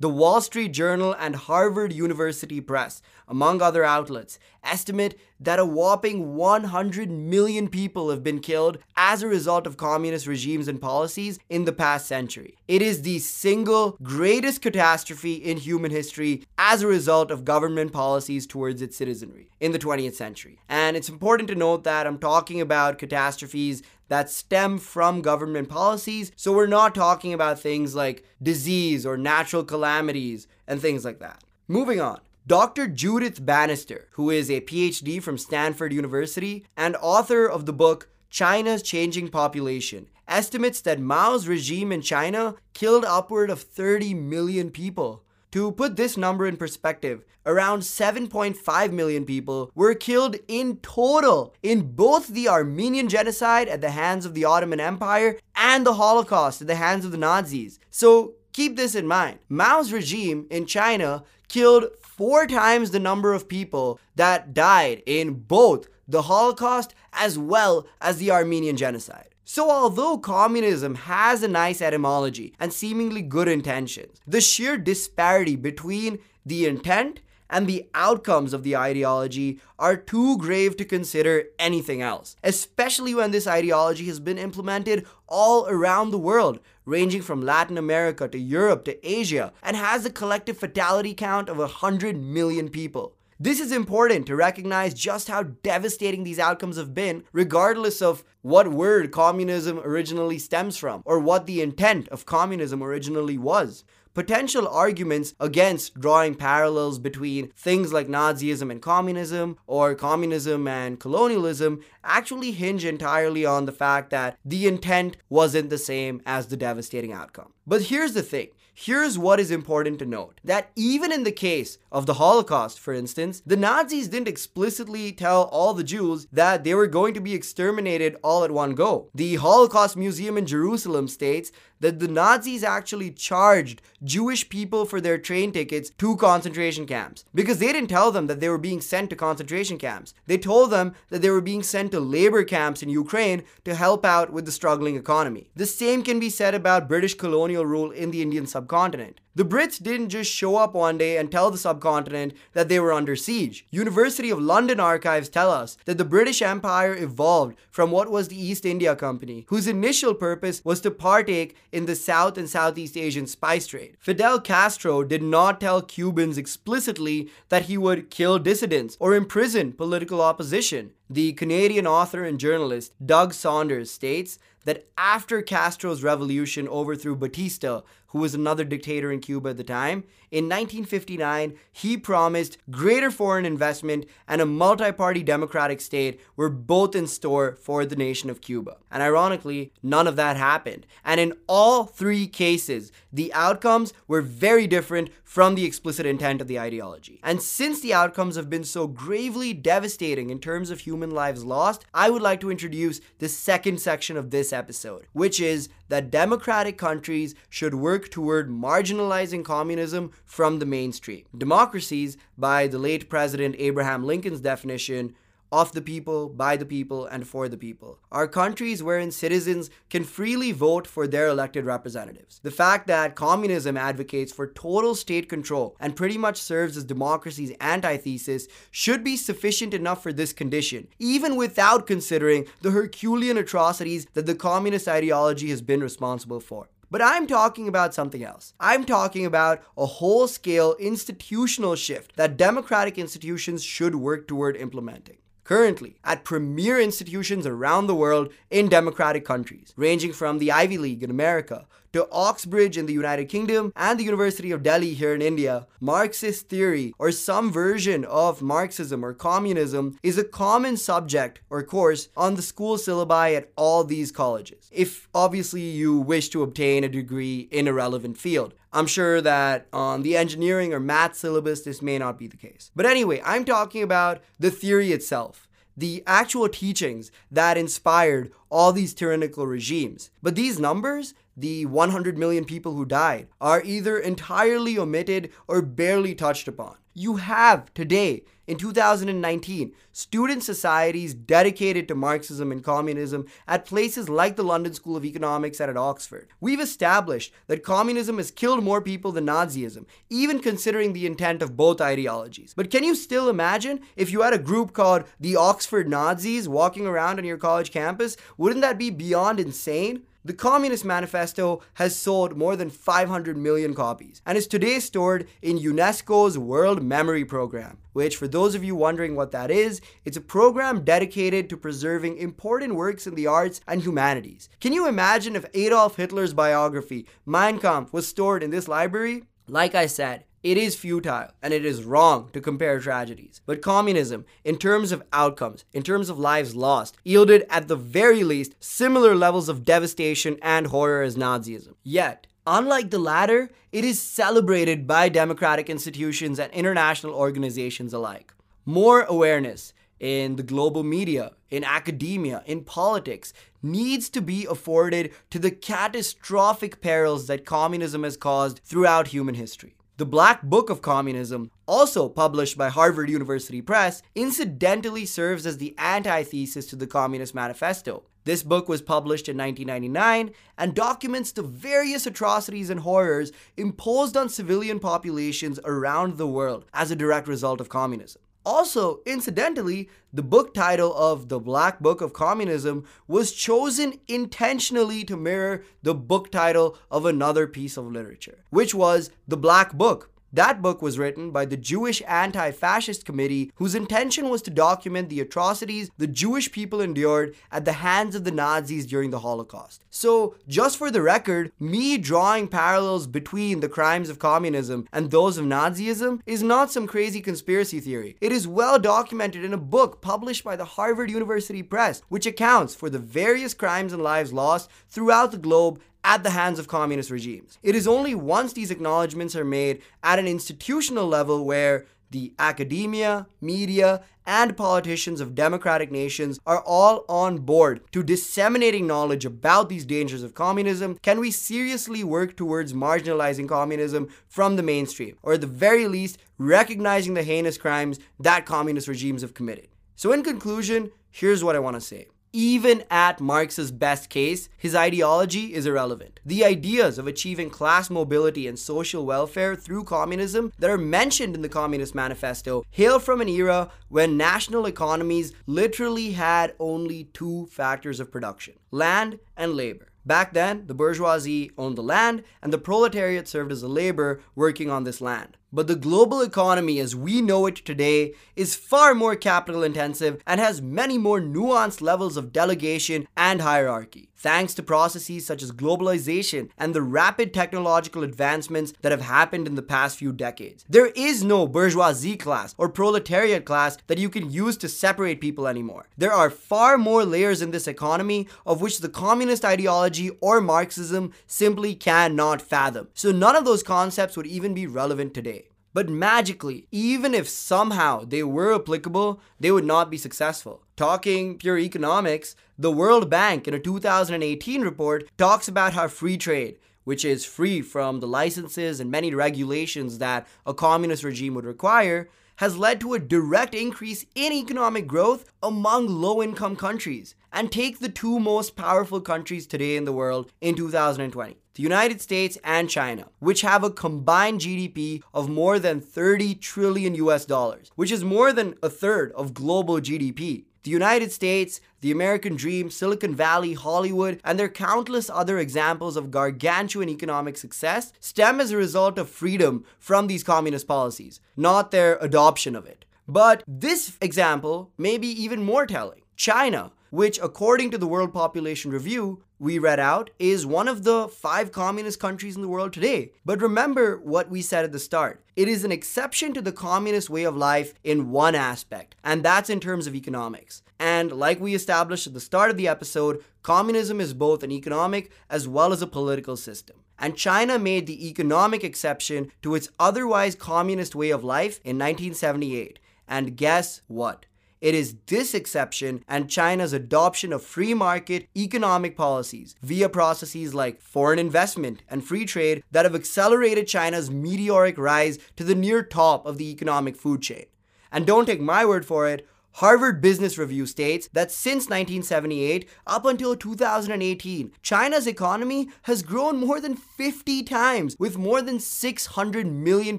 The 0.03 0.09
Wall 0.09 0.41
Street 0.41 0.73
Journal 0.73 1.15
and 1.17 1.37
Harvard 1.37 1.93
University 1.93 2.61
Press, 2.61 3.03
among 3.29 3.63
other 3.63 3.85
outlets, 3.85 4.41
estimate 4.65 5.17
that 5.39 5.61
a 5.61 5.65
whopping 5.65 6.35
100 6.35 7.09
million 7.09 7.69
people 7.69 8.11
have 8.11 8.25
been 8.25 8.41
killed 8.41 8.79
as 8.97 9.23
a 9.23 9.29
result 9.29 9.65
of 9.65 9.77
communist 9.77 10.27
regimes 10.27 10.67
and 10.67 10.81
policies 10.81 11.39
in 11.49 11.67
the 11.67 11.73
past 11.73 12.07
century. 12.07 12.57
It 12.67 12.83
is 12.83 13.03
the 13.03 13.21
single 13.21 13.97
greatest 14.03 14.61
catastrophe 14.61 15.35
in 15.35 15.59
human 15.59 15.93
history 15.93 16.47
as 16.59 16.83
a 16.83 16.89
result 16.89 17.31
of 17.31 17.45
government 17.45 17.93
policies 17.93 18.45
towards 18.45 18.83
its 18.83 18.97
citizenry 18.97 19.51
in 19.61 19.71
the 19.71 19.79
20th 19.79 20.15
century. 20.15 20.59
And 20.69 20.97
it's 20.97 21.09
important 21.09 21.49
to 21.51 21.55
note 21.55 21.85
that 21.85 22.09
I'm 22.09 22.19
talking 22.19 22.61
about 22.61 22.99
catastrophes 22.99 23.85
that 24.12 24.29
stem 24.29 24.76
from 24.76 25.23
government 25.23 25.70
policies. 25.70 26.32
So 26.37 26.53
we're 26.53 26.67
not 26.67 26.94
talking 26.94 27.32
about 27.32 27.59
things 27.59 27.94
like 27.94 28.23
disease 28.43 29.06
or 29.06 29.17
natural 29.17 29.64
calamities 29.64 30.47
and 30.69 30.82
things 30.82 31.03
like 31.03 31.19
that. 31.20 31.43
Moving 31.67 31.99
on. 31.99 32.20
Dr. 32.47 32.88
Judith 32.88 33.43
Banister, 33.47 34.09
who 34.11 34.29
is 34.29 34.50
a 34.50 34.61
PhD 34.61 35.23
from 35.23 35.38
Stanford 35.38 35.94
University 35.94 36.67
and 36.76 36.94
author 36.97 37.47
of 37.47 37.64
the 37.64 37.73
book 37.73 38.11
China's 38.29 38.82
Changing 38.82 39.29
Population, 39.29 40.11
estimates 40.29 40.82
that 40.82 41.00
Mao's 41.00 41.49
regime 41.49 41.91
in 41.91 42.03
China 42.03 42.56
killed 42.75 43.06
upward 43.06 43.49
of 43.49 43.62
30 43.62 44.12
million 44.12 44.70
people. 44.70 45.25
To 45.53 45.71
put 45.71 45.97
this 45.97 46.17
number 46.17 46.47
in 46.47 46.57
perspective, 46.57 47.27
around 47.45 47.81
7.5 47.81 48.91
million 48.91 49.27
people 49.27 49.71
were 49.75 49.94
killed 49.94 50.37
in 50.49 50.79
total 50.79 51.55
in 51.63 51.93
both 51.93 52.29
the 52.29 52.49
Armenian 52.49 53.11
genocide 53.11 53.69
at 53.69 53.82
the 53.82 53.91
hands 53.91 54.25
of 54.25 54.32
the 54.32 54.47
Ottoman 54.47 54.81
Empire 54.81 55.39
and 55.55 55.85
the 55.85 55.94
Holocaust 55.94 56.63
at 56.63 56.69
the 56.69 56.77
hands 56.77 57.05
of 57.05 57.11
the 57.11 57.19
Nazis. 57.19 57.79
So 57.91 58.32
keep 58.55 58.77
this 58.77 58.94
in 58.94 59.06
mind. 59.06 59.41
Mao's 59.51 59.93
regime 59.93 60.47
in 60.51 60.65
China 60.65 61.23
killed 61.49 61.85
four 62.01 62.47
times 62.47 62.91
the 62.91 62.99
number 62.99 63.35
of 63.35 63.47
people 63.47 64.01
that 64.17 64.55
died 64.55 65.03
in 65.05 65.35
both 65.35 65.87
the 66.09 66.23
Holocaust 66.23 66.94
as 67.13 67.39
well 67.39 67.87
as 68.01 68.17
the 68.17 68.31
Armenian 68.31 68.79
genocide. 68.79 69.31
So, 69.44 69.70
although 69.70 70.19
communism 70.19 70.94
has 70.94 71.43
a 71.43 71.49
nice 71.49 71.82
etymology 71.82 72.55
and 72.61 72.72
seemingly 72.72 73.22
good 73.22 73.49
intentions, 73.49 74.20
the 74.27 74.41
sheer 74.41 74.77
disparity 74.77 75.56
between 75.56 76.20
the 76.46 76.67
intent 76.67 77.20
and 77.51 77.67
the 77.67 77.87
outcomes 77.93 78.53
of 78.55 78.63
the 78.63 78.77
ideology 78.77 79.61
are 79.79 79.96
too 79.96 80.39
grave 80.39 80.77
to 80.77 80.84
consider 80.84 81.44
anything 81.58 82.01
else, 82.01 82.37
especially 82.43 83.15
when 83.15 83.31
this 83.31 83.46
ideology 83.46 84.06
has 84.06 84.20
been 84.20 84.39
implemented 84.39 85.06
all 85.29 85.67
around 85.69 86.11
the 86.11 86.19
world, 86.19 86.61
ranging 86.87 87.20
from 87.20 87.43
Latin 87.43 87.77
America 87.77 88.29
to 88.29 88.39
Europe 88.39 88.84
to 88.84 89.06
Asia, 89.06 89.53
and 89.63 89.77
has 89.77 90.06
a 90.06 90.11
collective 90.11 90.56
fatality 90.56 91.15
count 91.15 91.49
of 91.49 91.58
100 91.58 92.17
million 92.17 92.69
people. 92.69 93.17
This 93.43 93.58
is 93.58 93.72
important 93.72 94.27
to 94.27 94.37
recognize 94.37 94.94
just 94.94 95.27
how 95.27 95.43
devastating 95.43 96.22
these 96.22 96.39
outcomes 96.39 96.77
have 96.77 96.94
been, 96.94 97.25
regardless 97.32 98.01
of 98.01 98.22
what 98.43 98.69
word 98.69 99.11
communism 99.11 99.81
originally 99.81 100.39
stems 100.39 100.77
from 100.77 101.03
or 101.05 101.19
what 101.19 101.46
the 101.46 101.61
intent 101.61 102.08
of 102.11 102.25
communism 102.25 102.84
originally 102.84 103.37
was. 103.37 103.82
Potential 104.15 104.69
arguments 104.69 105.34
against 105.41 105.99
drawing 105.99 106.37
parallels 106.37 107.01
between 107.01 107.49
things 107.56 107.93
like 107.93 108.06
Nazism 108.06 108.70
and 108.70 108.81
communism 108.81 109.58
or 109.67 109.96
communism 109.96 110.69
and 110.69 111.01
colonialism 111.01 111.81
actually 112.05 112.53
hinge 112.53 112.84
entirely 112.84 113.44
on 113.44 113.67
the 113.67 113.72
fact 113.72 114.11
that 114.11 114.39
the 114.44 114.69
intent 114.69 115.17
wasn't 115.29 115.69
the 115.69 115.79
same 115.79 116.22
as 116.27 116.46
the 116.46 116.56
devastating 116.56 117.13
outcome. 117.13 117.53
But 117.67 117.82
here's 117.82 118.15
the 118.15 118.22
thing 118.22 118.51
Here's 118.84 119.17
what 119.17 119.39
is 119.39 119.53
important 119.53 120.01
to 120.01 120.05
note 120.05 120.41
that 120.43 120.72
even 120.74 121.12
in 121.12 121.22
the 121.22 121.31
case 121.31 121.79
of 121.93 122.06
the 122.06 122.15
Holocaust, 122.15 122.81
for 122.81 122.93
instance, 122.93 123.41
the 123.46 123.56
Nazis 123.56 124.08
didn't 124.08 124.27
explicitly 124.27 125.12
tell 125.12 125.44
all 125.53 125.72
the 125.72 125.84
Jews 125.84 126.27
that 126.32 126.65
they 126.65 126.74
were 126.74 126.89
going 126.89 127.15
to 127.15 127.20
be 127.20 127.32
exterminated 127.32 128.17
all 128.24 128.43
at 128.43 128.51
one 128.51 128.74
go. 128.74 129.08
The 129.15 129.36
Holocaust 129.36 129.96
Museum 129.96 130.36
in 130.36 130.46
Jerusalem 130.46 131.06
states 131.06 131.53
that 131.82 131.98
the 131.98 132.08
Nazis 132.08 132.65
actually 132.65 133.10
charged 133.10 133.82
Jewish 134.03 134.48
people 134.48 134.84
for 134.84 135.01
their 135.01 135.19
train 135.19 135.53
tickets 135.53 135.91
to 135.98 136.17
concentration 136.17 136.86
camps 136.86 137.24
because 137.34 137.58
they 137.58 137.72
didn't 137.72 137.91
tell 137.91 138.12
them 138.12 138.29
that 138.29 138.39
they 138.39 138.48
were 138.48 138.56
being 138.56 138.81
sent 138.81 139.10
to 139.10 139.17
concentration 139.17 139.79
camps. 139.79 140.15
They 140.27 140.39
told 140.39 140.70
them 140.70 140.94
that 141.10 141.22
they 141.22 141.31
were 141.31 141.41
being 141.41 141.65
sent 141.65 141.91
to 141.91 142.01
labor 142.01 142.44
camps 142.44 142.82
in 142.82 142.89
Ukraine 142.89 143.43
to 143.65 143.74
help 143.74 144.06
out 144.06 144.32
with 144.32 144.46
the 144.46 144.53
struggling 144.53 144.94
economy. 144.94 145.51
The 145.56 145.67
same 145.67 146.05
can 146.05 146.20
be 146.20 146.31
said 146.31 146.55
about 146.55 146.89
British 146.89 147.15
colonial 147.15 147.67
rule 147.67 147.91
in 147.91 148.12
the 148.12 148.22
Indian 148.22 148.46
subcontinent. 148.46 149.20
The 149.34 149.46
Brits 149.46 149.82
didn't 149.82 150.10
just 150.10 150.31
show 150.31 150.56
up 150.56 150.74
one 150.74 150.98
day 150.98 151.17
and 151.17 151.32
tell 151.32 151.51
the 151.51 151.56
subcontinent 151.56 152.34
that 152.53 152.69
they 152.69 152.79
were 152.79 152.93
under 152.93 153.17
siege. 153.17 153.67
University 153.70 154.29
of 154.29 154.39
London 154.39 154.79
archives 154.79 155.31
tell 155.31 155.51
us 155.51 155.79
that 155.86 155.96
the 155.96 156.05
British 156.05 156.43
Empire 156.43 156.94
evolved 156.94 157.56
from 157.70 157.91
what 157.91 158.10
was 158.10 158.29
the 158.29 158.39
East 158.39 158.67
India 158.67 158.94
Company, 158.94 159.46
whose 159.48 159.67
initial 159.67 160.12
purpose 160.12 160.62
was 160.67 160.82
to 160.82 160.91
partake 160.91 161.56
in 161.72 161.86
the 161.86 161.96
South 161.96 162.36
and 162.36 162.46
Southeast 162.46 162.94
Asian 162.94 163.27
spice 163.27 163.67
trade. 163.67 163.96
Fidel 163.98 164.39
Castro 164.39 165.03
did 165.03 165.22
not 165.22 165.62
tell 165.62 165.81
Cubans 165.81 166.36
explicitly 166.36 167.31
that 167.48 167.62
he 167.62 167.79
would 167.79 168.10
kill 168.10 168.39
dissidents 168.39 168.98
or 169.01 169.15
imprison 169.15 169.72
political 169.72 170.20
opposition. 170.20 170.93
The 171.08 171.32
Canadian 171.32 171.86
author 171.86 172.22
and 172.22 172.39
journalist 172.39 172.93
Doug 173.05 173.32
Saunders 173.32 173.91
states 173.91 174.39
that 174.65 174.86
after 174.96 175.43
Castro's 175.43 176.03
revolution 176.03 176.69
overthrew 176.69 177.17
Batista, 177.17 177.81
who 178.13 178.21
was 178.21 178.35
another 178.35 178.65
dictator 178.65 179.11
in 179.11 179.21
Cuba 179.21 179.51
at 179.51 179.57
the 179.57 179.65
time, 179.65 180.05
in 180.33 180.45
1959, 180.45 181.59
he 181.71 181.99
promised 181.99 182.57
greater 182.71 183.11
foreign 183.11 183.45
investment 183.45 184.07
and 184.27 184.41
a 184.41 184.47
multi 184.47 184.91
party 184.91 185.23
democratic 185.23 185.83
state 185.83 186.21
were 186.37 186.49
both 186.49 186.97
in 186.97 187.07
store 187.07 187.55
for 187.55 187.85
the 187.85 187.97
nation 187.97 188.31
of 188.31 188.41
Cuba. 188.41 188.79
And 188.91 189.03
ironically, 189.03 189.75
none 189.83 190.07
of 190.07 190.17
that 190.17 190.39
happened. 190.39 190.87
And 191.05 191.21
in 191.21 191.35
all 191.47 191.85
three 191.85 192.27
cases, 192.27 192.93
the 193.13 193.31
outcomes 193.35 193.93
were 194.09 194.23
very 194.23 194.67
different 194.67 195.11
from 195.23 195.55
the 195.55 195.67
explicit 195.67 196.07
intent 196.07 196.41
of 196.41 196.49
the 196.49 196.59
ideology. 196.59 197.21
And 197.23 197.43
since 197.43 197.81
the 197.81 197.93
outcomes 197.93 198.37
have 198.37 198.49
been 198.49 198.65
so 198.65 198.87
gravely 198.87 199.53
devastating 199.53 200.31
in 200.31 200.39
terms 200.39 200.71
of 200.71 200.81
human 200.81 201.11
lives 201.11 201.45
lost, 201.45 201.85
I 201.93 202.09
would 202.09 202.23
like 202.23 202.41
to 202.41 202.51
introduce 202.51 203.03
the 203.19 203.29
second 203.29 203.81
section 203.81 204.17
of 204.17 204.31
this 204.31 204.51
episode, 204.51 205.07
which 205.13 205.41
is 205.41 205.69
that 205.93 206.11
democratic 206.11 206.79
countries 206.79 207.34
should 207.51 207.75
work 207.75 208.08
toward 208.08 208.49
marginalizing 208.49 209.44
communism 209.44 210.11
from 210.25 210.58
the 210.58 210.65
mainstream. 210.65 211.22
Democracies, 211.37 212.17
by 212.39 212.67
the 212.67 212.79
late 212.79 213.11
President 213.11 213.55
Abraham 213.58 214.03
Lincoln's 214.03 214.41
definition, 214.41 215.15
of 215.53 215.73
the 215.73 215.82
people, 215.82 216.31
by 216.31 216.56
the 216.56 216.65
people, 216.65 217.05
and 217.05 217.29
for 217.29 217.47
the 217.47 217.59
people, 217.59 217.99
are 218.11 218.27
countries 218.27 218.82
wherein 218.82 219.11
citizens 219.11 219.69
can 219.91 220.03
freely 220.03 220.51
vote 220.51 220.87
for 220.87 221.06
their 221.06 221.29
elected 221.29 221.67
representatives. 221.67 222.41
The 222.43 222.51
fact 222.51 222.87
that 222.87 223.15
communism 223.15 223.77
advocates 223.77 224.32
for 224.32 224.47
total 224.47 224.94
state 224.94 225.29
control 225.29 225.77
and 225.79 225.94
pretty 225.94 226.17
much 226.17 226.39
serves 226.39 226.79
as 226.79 226.85
democracy's 226.85 227.55
antithesis 227.61 228.49
should 228.71 229.05
be 229.05 229.17
sufficient 229.17 229.75
enough 229.75 230.03
for 230.03 230.13
this 230.13 230.32
condition, 230.32 230.89
even 230.99 231.37
without 231.37 231.87
considering 231.87 232.47
the 232.63 232.71
Herculean 232.71 233.37
atrocities 233.37 234.06
that 234.15 234.25
the 234.25 234.35
communist 234.35 234.89
ideology 234.89 235.51
has 235.51 235.61
been 235.61 235.82
responsible 235.82 236.41
for. 236.41 236.71
But 236.91 237.01
I'm 237.01 237.27
talking 237.27 237.69
about 237.69 237.94
something 237.94 238.23
else. 238.23 238.53
I'm 238.61 238.85
talking 238.85 239.25
about 239.25 239.63
a 239.79 239.87
whole 239.87 240.29
scale 240.29 240.77
institutional 240.79 241.75
shift 241.75 242.17
that 242.17 242.37
democratic 242.37 242.99
institutions 242.99 243.65
should 243.65 243.94
work 243.94 244.29
toward 244.29 244.56
implementing 244.59 245.17
currently 245.44 245.96
at 246.05 246.25
premier 246.25 246.81
institutions 246.81 247.46
around 247.46 247.87
the 247.87 247.94
world 247.94 248.32
in 248.51 248.69
democratic 248.69 249.25
countries, 249.25 249.72
ranging 249.77 250.13
from 250.13 250.39
the 250.39 250.53
Ivy 250.53 250.79
League 250.79 251.03
in 251.03 251.11
America 251.11 251.67
to 251.93 252.08
Oxbridge 252.11 252.79
in 252.79 252.87
the 252.87 252.93
United 252.93 253.27
Kingdom 253.27 253.72
and 253.77 253.99
the 253.99 254.05
University 254.05 254.51
of 254.51 254.63
Delhi 254.63 254.94
here 254.94 255.15
in 255.15 255.20
India, 255.20 255.67
Marxist 255.81 256.49
theory 256.49 256.94
or 256.99 257.13
some 257.13 257.53
version 257.53 258.05
of 258.06 258.41
Marxism 258.41 259.05
or 259.05 259.13
communism 259.13 259.99
is 260.03 260.17
a 260.17 260.25
common 260.25 260.77
subject 260.77 261.41
or 261.51 261.63
course 261.63 262.08
on 262.17 262.34
the 262.34 262.43
school 262.43 262.77
syllabi 262.77 263.37
at 263.37 263.51
all 263.56 263.84
these 263.84 264.11
colleges. 264.11 264.70
If 264.72 265.08
obviously 265.15 265.61
you 265.61 265.99
wish 265.99 266.31
to 266.31 266.43
obtain 266.43 266.82
a 266.82 266.89
degree 266.89 267.49
in 267.51 267.69
a 267.69 267.72
relevant 267.72 268.17
field. 268.17 268.55
I'm 268.72 268.86
sure 268.86 269.20
that 269.20 269.67
on 269.72 270.02
the 270.02 270.17
engineering 270.17 270.72
or 270.72 270.81
math 270.81 271.17
syllabus, 271.17 271.62
this 271.62 271.82
may 271.82 271.98
not 271.98 272.19
be 272.19 272.26
the 272.26 272.36
case. 272.36 272.70
But 272.74 272.86
anyway, 272.86 273.20
I'm 273.24 273.44
talking 273.44 273.82
about 273.82 274.22
the 274.38 274.50
theory 274.50 274.93
itself 274.93 275.48
the 275.76 276.02
actual 276.06 276.48
teachings 276.48 277.10
that 277.31 277.56
inspired 277.56 278.32
all 278.50 278.72
these 278.72 278.94
tyrannical 278.94 279.46
regimes. 279.46 280.10
But 280.22 280.34
these 280.34 280.60
numbers, 280.60 281.14
the 281.36 281.67
100 281.67 282.19
million 282.19 282.44
people 282.44 282.74
who 282.74 282.84
died, 282.84 283.29
are 283.41 283.62
either 283.64 283.98
entirely 283.98 284.79
omitted 284.79 285.31
or 285.48 285.62
barely 285.62 286.14
touched 286.14 286.48
upon. 286.48 286.76
You 286.94 287.17
have 287.17 287.72
today, 287.72 288.24
in 288.46 288.56
2019, 288.56 289.72
student 289.93 290.43
societies 290.43 291.15
dedicated 291.15 291.87
to 291.87 291.94
Marxism 291.94 292.51
and 292.51 292.65
communism 292.65 293.27
at 293.46 293.65
places 293.65 294.08
like 294.08 294.34
the 294.34 294.43
London 294.43 294.75
School 294.75 294.96
of 294.96 295.05
Economics 295.05 295.61
and 295.61 295.70
at 295.70 295.77
Oxford. 295.77 296.29
We've 296.41 296.61
established 296.61 297.32
that 297.46 297.63
communism 297.63 298.17
has 298.17 298.32
killed 298.32 298.65
more 298.65 298.81
people 298.81 299.13
than 299.13 299.27
Nazism, 299.27 299.87
even 300.11 300.41
considering 300.41 300.93
the 300.93 301.06
intent 301.06 301.41
of 301.41 301.56
both 301.56 301.81
ideologies. 301.81 302.53
But 302.56 302.70
can 302.70 302.82
you 302.82 302.96
still 302.96 303.29
imagine 303.29 303.81
if 303.94 304.11
you 304.11 304.22
had 304.22 304.34
a 304.34 304.39
group 304.39 304.72
called 304.72 305.05
the 305.20 305.37
Oxford 305.37 305.89
Nazis 305.89 306.49
walking 306.49 306.87
around 306.87 307.19
on 307.19 307.25
your 307.25 307.39
college 307.39 307.70
campus? 307.70 308.17
Wouldn't 308.37 308.63
that 308.63 308.79
be 308.79 308.91
beyond 308.91 309.39
insane? 309.39 310.03
The 310.24 310.32
Communist 310.32 310.84
Manifesto 310.84 311.62
has 311.74 311.96
sold 311.96 312.36
more 312.36 312.55
than 312.55 312.70
500 312.70 313.36
million 313.36 313.74
copies 313.74 314.22
and 314.24 314.38
is 314.38 314.46
today 314.46 314.79
stored 314.79 315.26
in 315.43 315.58
UNESCO's 315.58 316.38
World 316.38 316.81
Memory 316.81 317.24
Program, 317.24 317.79
which, 317.93 318.17
for 318.17 318.29
those 318.29 318.55
of 318.55 318.62
you 318.62 318.76
wondering 318.76 319.17
what 319.17 319.32
that 319.32 319.50
is, 319.50 319.81
it's 320.05 320.17
a 320.17 320.20
program 320.20 320.84
dedicated 320.84 321.50
to 321.50 321.56
preserving 321.56 322.19
important 322.19 322.76
works 322.76 323.08
in 323.08 323.17
the 323.17 323.26
arts 323.26 323.60
and 323.67 323.82
humanities. 323.82 324.48
Can 324.60 324.72
you 324.72 324.86
imagine 324.86 325.34
if 325.34 325.44
Adolf 325.55 325.96
Hitler's 325.96 326.34
biography, 326.34 327.05
Mein 327.26 327.58
Kampf, 327.58 327.93
was 327.93 328.06
stored 328.06 328.44
in 328.44 328.50
this 328.50 328.69
library? 328.69 329.24
Like 329.48 329.74
I 329.74 329.86
said, 329.86 330.22
it 330.43 330.56
is 330.56 330.77
futile 330.77 331.31
and 331.43 331.55
it 331.55 331.65
is 331.65 331.84
wrong 331.84 332.29
to 332.32 332.41
compare 332.41 332.81
tragedies. 332.81 333.41
But 333.46 333.63
communism, 333.63 334.25
in 334.44 334.56
terms 334.56 334.93
of 334.93 335.03
outcomes, 335.13 335.65
in 335.72 335.82
terms 335.82 336.08
of 336.08 336.19
lives 336.19 336.55
lost, 336.55 336.96
yielded 337.05 337.46
at 337.49 337.69
the 337.69 337.77
very 337.77 338.25
least 338.25 338.55
similar 338.58 339.15
levels 339.15 339.49
of 339.49 339.65
devastation 339.65 340.39
and 340.43 340.67
horror 340.67 341.03
as 341.03 341.17
Nazism. 341.17 341.75
Yet, 341.82 342.27
Unlike 342.44 342.91
the 342.91 342.99
latter, 342.99 343.51
it 343.70 343.84
is 343.84 344.03
celebrated 344.03 344.84
by 344.84 345.08
democratic 345.08 345.70
institutions 345.70 346.41
and 346.41 346.53
international 346.53 347.15
organizations 347.15 347.93
alike. 347.93 348.34
More 348.67 349.03
awareness 349.03 349.72
in 350.01 350.34
the 350.34 350.43
global 350.43 350.82
media, 350.82 351.31
in 351.51 351.63
academia, 351.63 352.43
in 352.44 352.65
politics 352.65 353.32
needs 353.63 354.11
to 354.11 354.20
be 354.20 354.44
afforded 354.46 355.13
to 355.31 355.39
the 355.39 355.53
catastrophic 355.53 356.81
perils 356.81 357.29
that 357.29 357.46
communism 357.46 358.03
has 358.03 358.17
caused 358.17 358.58
throughout 358.65 359.08
human 359.08 359.37
history. 359.37 359.77
The 359.99 360.06
Black 360.06 360.41
Book 360.43 360.70
of 360.70 360.81
Communism, 360.81 361.51
also 361.67 362.08
published 362.08 362.56
by 362.56 362.70
Harvard 362.70 363.11
University 363.11 363.61
Press, 363.61 364.01
incidentally 364.15 365.05
serves 365.05 365.46
as 365.46 365.58
the 365.58 365.75
antithesis 365.77 366.65
to 366.69 366.77
the 366.77 366.87
Communist 366.87 367.34
Manifesto. 367.34 368.05
This 368.25 368.43
book 368.43 368.70
was 368.70 368.81
published 368.81 369.29
in 369.29 369.37
1999 369.37 370.34
and 370.56 370.75
documents 370.75 371.32
the 371.32 371.43
various 371.43 372.06
atrocities 372.06 372.70
and 372.70 372.81
horrors 372.81 373.32
imposed 373.58 374.17
on 374.17 374.31
civilian 374.31 374.81
populations 374.81 375.61
around 375.63 376.17
the 376.17 376.27
world 376.27 376.65
as 376.72 376.91
a 376.91 376.96
direct 376.96 377.29
result 377.29 377.61
of 377.61 377.69
communism. 377.69 378.22
Also, 378.44 379.01
incidentally, 379.06 379.89
the 380.13 380.22
book 380.22 380.53
title 380.53 380.94
of 380.94 381.29
The 381.29 381.39
Black 381.39 381.81
Book 381.81 382.01
of 382.01 382.13
Communism 382.13 382.84
was 383.06 383.32
chosen 383.32 384.01
intentionally 384.08 385.05
to 385.05 385.17
mirror 385.17 385.63
the 385.82 385.94
book 385.94 386.31
title 386.31 386.77
of 386.91 387.06
another 387.06 387.46
piece 387.46 387.77
of 387.77 387.87
literature, 387.87 388.44
which 388.51 388.75
was 388.75 389.11
The 389.29 389.37
Black 389.37 389.75
Book 389.75 390.12
that 390.32 390.62
book 390.62 390.81
was 390.81 390.98
written 390.98 391.31
by 391.31 391.44
the 391.44 391.56
Jewish 391.56 392.03
Anti 392.08 392.51
Fascist 392.53 393.05
Committee, 393.05 393.53
whose 393.56 393.74
intention 393.74 394.31
was 394.31 394.41
to 394.43 394.51
document 394.51 395.10
the 395.10 395.20
atrocities 395.20 395.91
the 395.98 396.06
Jewish 396.06 396.51
people 396.51 396.81
endured 396.81 397.34
at 397.51 397.65
the 397.65 397.74
hands 397.74 398.15
of 398.15 398.24
the 398.24 398.31
Nazis 398.31 398.86
during 398.86 399.10
the 399.10 399.20
Holocaust. 399.20 399.84
So, 399.91 400.36
just 400.48 400.79
for 400.79 400.91
the 400.91 401.03
record, 401.03 401.53
me 401.60 401.98
drawing 401.98 402.48
parallels 402.48 403.06
between 403.06 403.60
the 403.60 403.69
crimes 403.69 404.08
of 404.08 404.19
communism 404.19 404.89
and 404.93 405.10
those 405.10 405.36
of 405.36 405.44
Nazism 405.44 406.20
is 406.24 406.43
not 406.43 406.70
some 406.70 406.86
crazy 406.86 407.20
conspiracy 407.20 407.81
theory. 407.81 408.17
It 408.20 408.32
is 408.32 408.48
well 408.48 408.79
documented 408.79 409.44
in 409.44 409.53
a 409.53 409.58
book 409.58 410.01
published 410.01 410.44
by 410.44 410.56
the 410.56 410.65
Harvard 410.65 411.10
University 411.10 411.62
Press, 411.62 412.03
which 412.08 412.27
accounts 412.27 412.74
for 412.74 412.89
the 412.89 412.98
various 412.98 413.53
crimes 413.53 413.93
and 413.93 414.03
lives 414.03 414.32
lost 414.32 414.70
throughout 414.89 415.31
the 415.31 415.39
globe 415.39 415.81
at 416.05 416.23
the 416.23 416.31
hands 416.31 416.59
of 416.59 416.69
communist 416.69 417.11
regimes. 417.11 417.59
It 417.63 417.75
is 417.75 417.87
only 417.87 418.15
once 418.15 418.53
these 418.53 418.71
acknowledgments 418.71 419.37
are 419.37 419.44
made 419.44 419.82
at 420.03 420.19
an 420.19 420.27
institutional 420.27 421.06
level 421.06 421.44
where 421.44 421.87
the 422.11 422.32
academia, 422.39 423.27
media, 423.41 424.03
and 424.25 424.56
politicians 424.56 425.21
of 425.21 425.35
democratic 425.35 425.91
nations 425.91 426.39
are 426.47 426.63
all 426.65 427.05
on 427.09 427.39
board 427.39 427.81
to 427.91 428.03
disseminating 428.03 428.87
knowledge 428.87 429.25
about 429.25 429.69
these 429.69 429.85
dangers 429.85 430.23
of 430.23 430.35
communism, 430.35 430.99
can 431.03 431.19
we 431.19 431.31
seriously 431.31 432.05
work 432.05 432.37
towards 432.37 432.73
marginalizing 432.73 433.49
communism 433.49 434.09
from 434.29 434.56
the 434.56 434.63
mainstream, 434.63 435.17
or 435.23 435.32
at 435.32 435.41
the 435.41 435.47
very 435.47 435.89
least, 435.89 436.19
recognizing 436.39 437.15
the 437.15 437.25
heinous 437.25 437.59
crimes 437.59 437.99
that 438.21 438.47
communist 438.47 438.87
regimes 438.87 439.23
have 439.23 439.35
committed? 439.35 439.69
So, 439.97 440.13
in 440.13 440.23
conclusion, 440.23 440.91
here's 441.11 441.43
what 441.43 441.56
I 441.56 441.61
want 441.61 441.77
to 441.77 441.81
say. 441.81 442.06
Even 442.34 442.82
at 442.91 443.20
Marx's 443.20 443.70
best 443.70 444.08
case, 444.08 444.48
his 444.56 444.74
ideology 444.74 445.53
is 445.53 445.67
irrelevant. 445.67 446.19
The 446.24 446.46
ideas 446.46 446.96
of 446.96 447.06
achieving 447.06 447.51
class 447.51 447.91
mobility 447.91 448.46
and 448.46 448.58
social 448.58 449.05
welfare 449.05 449.55
through 449.55 449.84
communism 449.84 450.51
that 450.58 450.70
are 450.70 450.79
mentioned 450.79 451.34
in 451.34 451.43
the 451.43 451.51
Communist 451.51 451.94
Manifesto 451.94 452.65
hail 452.70 452.98
from 452.98 453.20
an 453.20 453.29
era 453.29 453.70
when 453.91 454.17
national 454.17 454.65
economies 454.65 455.34
literally 455.46 456.12
had 456.12 456.55
only 456.58 457.05
two 457.12 457.48
factors 457.51 458.01
of 458.01 458.10
production 458.10 458.55
land 458.70 459.19
and 459.36 459.53
labor. 459.53 459.89
Back 460.06 460.32
then, 460.32 460.67
the 460.67 460.74
bourgeoisie 460.74 461.51
owned 461.58 461.77
the 461.77 461.82
land, 461.82 462.24
and 462.41 462.51
the 462.51 462.58
proletariat 462.58 463.29
served 463.29 463.53
as 463.53 463.60
the 463.60 463.69
labor 463.69 464.22
working 464.34 464.70
on 464.70 464.84
this 464.84 465.03
land. 465.03 465.36
But 465.53 465.67
the 465.67 465.77
global 465.77 466.23
economy 466.23 466.81
as 466.81 466.97
we 466.97 467.21
know 467.21 467.44
it 467.44 467.56
today 467.56 468.15
is 468.35 468.56
far 468.56 468.94
more 468.94 469.15
capital 469.15 469.63
intensive 469.63 470.23
and 470.27 470.41
has 470.41 470.63
many 470.63 470.97
more 470.97 471.21
nuanced 471.21 471.82
levels 471.82 472.17
of 472.17 472.32
delegation 472.32 473.06
and 473.19 473.43
hierarchy, 473.43 474.09
thanks 474.22 474.55
to 474.55 474.62
processes 474.62 475.26
such 475.26 475.43
as 475.43 475.50
globalization 475.50 476.48
and 476.56 476.74
the 476.74 476.81
rapid 476.81 477.34
technological 477.34 478.05
advancements 478.05 478.72
that 478.81 478.93
have 478.93 479.02
happened 479.02 479.46
in 479.46 479.56
the 479.56 479.62
past 479.62 479.98
few 479.98 480.12
decades. 480.12 480.64
There 480.69 480.93
is 480.94 481.24
no 481.24 481.48
bourgeoisie 481.48 482.17
class 482.17 482.55
or 482.56 482.69
proletariat 482.69 483.44
class 483.44 483.76
that 483.88 483.98
you 483.98 484.08
can 484.08 484.31
use 484.31 484.56
to 484.58 484.69
separate 484.69 485.20
people 485.20 485.48
anymore. 485.48 485.88
There 485.98 486.12
are 486.12 486.31
far 486.31 486.79
more 486.79 487.05
layers 487.05 487.43
in 487.43 487.50
this 487.50 487.67
economy 487.67 488.29
of 488.46 488.60
which 488.60 488.79
the 488.79 488.88
communist 488.88 489.44
ideology 489.44 490.10
or 490.20 490.41
Marxism 490.41 491.12
simply 491.26 491.74
cannot 491.74 492.41
fathom. 492.41 492.88
So 492.94 493.10
none 493.10 493.34
of 493.34 493.44
those 493.44 493.62
concepts 493.62 494.17
would 494.17 494.26
even 494.26 494.55
be 494.55 494.67
relevant 494.67 495.14
today. 495.14 495.48
But 495.74 495.88
magically, 495.88 496.67
even 496.70 497.14
if 497.14 497.29
somehow 497.29 498.05
they 498.05 498.22
were 498.22 498.55
applicable, 498.55 499.20
they 499.41 499.50
would 499.50 499.64
not 499.64 499.91
be 499.91 499.96
successful. 499.96 500.62
Talking 500.76 501.38
pure 501.38 501.58
economics, 501.58 502.36
the 502.58 502.70
World 502.70 503.08
Bank 503.08 503.48
in 503.48 503.55
a 503.55 503.58
2018 503.58 504.60
report 504.60 505.08
talks 505.17 505.48
about 505.48 505.72
how 505.72 505.88
free 505.88 506.19
trade, 506.19 506.58
which 506.84 507.05
is 507.05 507.24
free 507.24 507.62
from 507.62 508.00
the 508.00 508.06
licenses 508.06 508.81
and 508.81 508.91
many 508.91 509.14
regulations 509.14 509.98
that 509.98 510.26
a 510.44 510.52
communist 510.52 511.05
regime 511.05 511.34
would 511.34 511.46
require, 511.46 512.11
has 512.37 512.59
led 512.59 512.81
to 512.81 512.92
a 512.92 512.98
direct 512.98 513.55
increase 513.55 514.05
in 514.14 514.33
economic 514.33 514.87
growth 514.87 515.33
among 515.42 515.87
low 515.87 516.22
income 516.22 516.57
countries. 516.57 517.14
And 517.33 517.50
take 517.50 517.79
the 517.79 517.88
two 517.88 518.20
most 518.20 518.57
powerful 518.57 519.00
countries 519.00 519.46
today 519.46 519.76
in 519.76 519.87
the 519.87 519.92
world 519.92 520.31
in 520.42 520.55
2020 520.55 521.41
the 521.55 521.62
United 521.62 522.01
States 522.01 522.38
and 522.42 522.71
China, 522.71 523.09
which 523.18 523.42
have 523.42 523.62
a 523.62 523.71
combined 523.71 524.40
GDP 524.40 525.03
of 525.12 525.29
more 525.29 525.59
than 525.59 525.81
30 525.81 526.35
trillion 526.37 526.94
US 526.94 527.25
dollars, 527.25 527.71
which 527.77 527.92
is 527.92 528.05
more 528.05 528.33
than 528.33 528.55
a 528.62 528.71
third 528.71 529.12
of 529.12 529.35
global 529.35 529.77
GDP. 529.77 530.44
The 530.62 530.71
United 530.71 531.11
States, 531.11 531.61
the 531.81 531.90
American 531.90 532.37
dream, 532.37 532.71
Silicon 532.71 533.14
Valley, 533.16 533.55
Hollywood, 533.55 534.21
and 534.25 534.38
their 534.38 534.49
countless 534.49 535.11
other 535.11 535.38
examples 535.38 535.97
of 535.97 536.12
gargantuan 536.12 536.88
economic 536.88 537.37
success 537.37 537.92
stem 537.99 538.40
as 538.40 538.53
a 538.53 538.57
result 538.57 538.97
of 538.97 539.11
freedom 539.11 539.64
from 539.81 540.07
these 540.07 540.23
communist 540.23 540.68
policies, 540.68 541.21
not 541.37 541.73
their 541.73 541.97
adoption 542.01 542.55
of 542.55 542.64
it. 542.64 542.85
But 543.09 543.42
this 543.47 543.99
example 544.01 544.71
may 544.79 544.99
be 544.99 545.09
even 545.09 545.42
more 545.42 545.66
telling. 545.66 546.03
China, 546.14 546.71
which, 546.90 547.18
according 547.21 547.73
to 547.73 547.79
the 547.79 547.88
World 547.88 548.12
Population 548.12 548.71
Review, 548.71 549.25
we 549.42 549.59
read 549.59 549.81
out, 549.81 550.09
is 550.20 550.46
one 550.46 550.68
of 550.68 550.85
the 550.85 551.09
five 551.09 551.51
communist 551.51 551.99
countries 551.99 552.37
in 552.37 552.42
the 552.42 552.49
world 552.49 552.72
today. 552.72 553.11
But 553.25 553.42
remember 553.42 553.99
what 553.99 554.31
we 554.31 554.40
said 554.40 554.64
at 554.64 554.70
the 554.70 554.79
start. 554.79 555.20
It 555.35 555.49
is 555.49 555.64
an 555.64 555.72
exception 555.72 556.33
to 556.35 556.40
the 556.40 556.53
communist 556.53 557.11
way 557.11 557.25
of 557.25 557.37
life 557.37 557.75
in 557.83 558.12
one 558.12 558.37
aspect, 558.37 558.94
and 559.03 559.25
that's 559.25 559.51
in 559.51 559.59
terms 559.59 559.88
of 559.88 559.96
economics. 559.96 560.62
And 560.78 561.11
like 561.11 561.40
we 561.40 561.57
established 561.57 562.07
at 562.07 562.14
the 562.14 562.20
start 562.20 562.52
of 562.52 562.57
the 562.57 562.68
episode, 562.68 563.24
communism 563.42 564.00
is 564.00 564.14
both 564.14 564.44
an 564.44 564.52
economic 564.52 565.11
as 565.28 565.48
well 565.48 565.72
as 565.72 565.83
a 565.83 565.88
political 565.88 566.37
system. 566.37 566.76
And 566.96 567.16
China 567.16 567.59
made 567.59 567.88
the 567.88 568.09
economic 568.09 568.62
exception 568.62 569.33
to 569.42 569.57
its 569.57 569.70
otherwise 569.81 570.37
communist 570.37 570.94
way 570.94 571.11
of 571.11 571.24
life 571.24 571.59
in 571.64 571.76
1978. 571.78 572.78
And 573.09 573.37
guess 573.37 573.81
what? 573.88 574.26
It 574.62 574.77
is 574.77 574.94
this 575.09 575.35
exception 575.35 576.05
and 576.07 576.31
China's 576.31 576.72
adoption 576.72 577.33
of 577.33 577.42
free 577.42 577.75
market 577.75 578.29
economic 578.37 578.96
policies 578.96 579.57
via 579.61 579.88
processes 579.88 580.55
like 580.55 580.81
foreign 580.81 581.18
investment 581.18 581.83
and 581.88 582.05
free 582.05 582.25
trade 582.25 582.62
that 582.70 582.85
have 582.85 582.94
accelerated 582.94 583.66
China's 583.66 584.09
meteoric 584.09 584.79
rise 584.79 585.18
to 585.35 585.42
the 585.42 585.57
near 585.57 585.83
top 585.83 586.25
of 586.27 586.38
the 586.38 586.48
economic 586.48 586.94
food 586.94 587.22
chain. 587.22 587.46
And 587.90 588.07
don't 588.07 588.25
take 588.25 588.40
my 588.40 588.64
word 588.64 588.87
for 588.87 589.09
it, 589.09 589.27
Harvard 589.57 590.01
Business 590.01 590.38
Review 590.38 590.64
states 590.66 591.09
that 591.12 591.33
since 591.33 591.64
1978 591.64 592.68
up 592.87 593.05
until 593.05 593.35
2018, 593.35 594.53
China's 594.62 595.09
economy 595.09 595.70
has 595.83 596.05
grown 596.05 596.38
more 596.38 596.61
than 596.61 596.77
50 596.77 597.42
times, 597.42 597.96
with 597.98 598.16
more 598.16 598.40
than 598.40 598.61
600 598.61 599.46
million 599.46 599.98